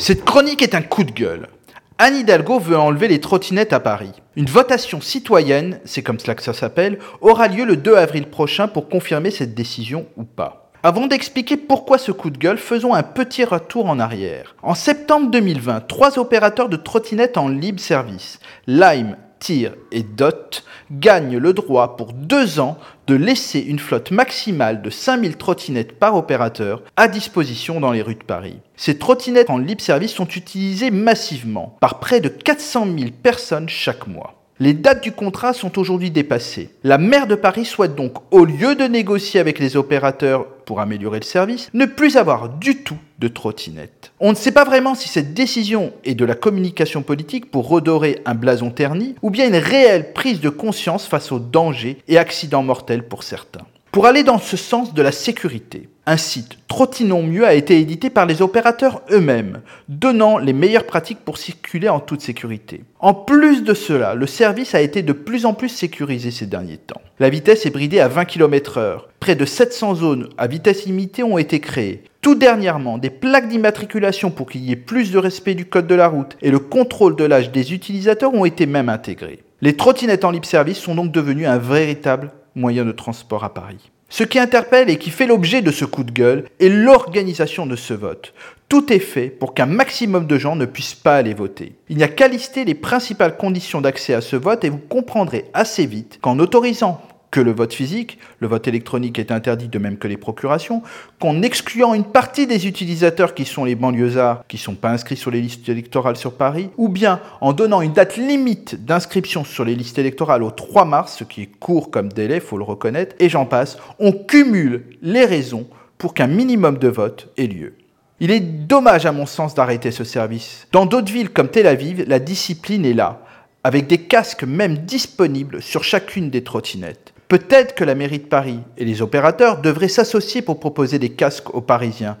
[0.00, 1.48] Cette chronique est un coup de gueule.
[1.98, 4.12] Anne Hidalgo veut enlever les trottinettes à Paris.
[4.36, 8.68] Une votation citoyenne, c'est comme cela que ça s'appelle, aura lieu le 2 avril prochain
[8.68, 10.70] pour confirmer cette décision ou pas.
[10.84, 14.54] Avant d'expliquer pourquoi ce coup de gueule, faisons un petit retour en arrière.
[14.62, 18.38] En septembre 2020, trois opérateurs de trottinettes en libre service,
[18.68, 20.62] Lime, TIR et DOT
[20.92, 26.16] gagnent le droit pour deux ans de laisser une flotte maximale de 5000 trottinettes par
[26.16, 28.58] opérateur à disposition dans les rues de Paris.
[28.76, 34.06] Ces trottinettes en libre service sont utilisées massivement par près de 400 000 personnes chaque
[34.06, 34.37] mois.
[34.60, 36.70] Les dates du contrat sont aujourd'hui dépassées.
[36.82, 41.20] La maire de Paris souhaite donc, au lieu de négocier avec les opérateurs pour améliorer
[41.20, 44.10] le service, ne plus avoir du tout de trottinettes.
[44.18, 48.20] On ne sait pas vraiment si cette décision est de la communication politique pour redorer
[48.26, 52.64] un blason terni ou bien une réelle prise de conscience face aux dangers et accidents
[52.64, 53.64] mortels pour certains.
[53.98, 58.10] Pour aller dans ce sens de la sécurité, un site Trottinons mieux a été édité
[58.10, 62.84] par les opérateurs eux-mêmes, donnant les meilleures pratiques pour circuler en toute sécurité.
[63.00, 66.76] En plus de cela, le service a été de plus en plus sécurisé ces derniers
[66.76, 67.00] temps.
[67.18, 69.00] La vitesse est bridée à 20 km/h.
[69.18, 72.04] Près de 700 zones à vitesse limitée ont été créées.
[72.20, 75.96] Tout dernièrement, des plaques d'immatriculation pour qu'il y ait plus de respect du code de
[75.96, 79.40] la route et le contrôle de l'âge des utilisateurs ont été même intégrés.
[79.60, 83.90] Les trottinettes en libre service sont donc devenues un véritable moyen de transport à Paris.
[84.10, 87.76] Ce qui interpelle et qui fait l'objet de ce coup de gueule est l'organisation de
[87.76, 88.32] ce vote.
[88.68, 91.74] Tout est fait pour qu'un maximum de gens ne puissent pas aller voter.
[91.90, 95.44] Il n'y a qu'à lister les principales conditions d'accès à ce vote et vous comprendrez
[95.52, 99.98] assez vite qu'en autorisant que le vote physique, le vote électronique est interdit de même
[99.98, 100.82] que les procurations,
[101.20, 105.16] qu'en excluant une partie des utilisateurs qui sont les banlieusards, qui ne sont pas inscrits
[105.16, 109.64] sur les listes électorales sur Paris, ou bien en donnant une date limite d'inscription sur
[109.64, 113.14] les listes électorales au 3 mars, ce qui est court comme délai, faut le reconnaître,
[113.18, 115.66] et j'en passe, on cumule les raisons
[115.98, 117.74] pour qu'un minimum de vote ait lieu.
[118.20, 120.66] Il est dommage à mon sens d'arrêter ce service.
[120.72, 123.20] Dans d'autres villes comme Tel Aviv, la discipline est là,
[123.62, 127.12] avec des casques même disponibles sur chacune des trottinettes.
[127.28, 131.54] Peut-être que la mairie de Paris et les opérateurs devraient s'associer pour proposer des casques
[131.54, 132.16] aux Parisiens,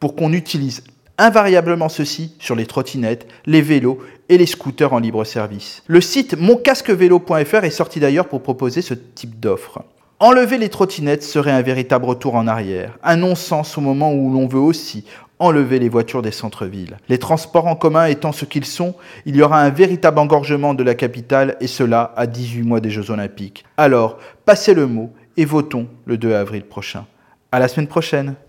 [0.00, 0.82] pour qu'on utilise
[1.16, 5.82] invariablement ceci sur les trottinettes, les vélos et les scooters en libre service.
[5.86, 9.84] Le site moncasquevélo.fr est sorti d'ailleurs pour proposer ce type d'offre.
[10.20, 14.48] Enlever les trottinettes serait un véritable retour en arrière, un non-sens au moment où l'on
[14.48, 15.04] veut aussi
[15.38, 16.98] enlever les voitures des centres-villes.
[17.08, 18.94] Les transports en commun étant ce qu'ils sont,
[19.26, 22.90] il y aura un véritable engorgement de la capitale et cela à 18 mois des
[22.90, 23.64] Jeux Olympiques.
[23.76, 27.06] Alors, passez le mot et votons le 2 avril prochain.
[27.52, 28.36] À la semaine prochaine.